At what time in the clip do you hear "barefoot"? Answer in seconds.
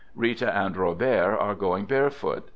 1.85-2.49